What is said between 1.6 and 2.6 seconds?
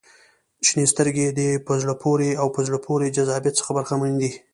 په زړه پورې او په